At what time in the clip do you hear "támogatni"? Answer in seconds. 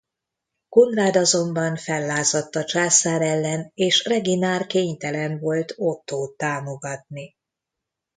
6.37-7.35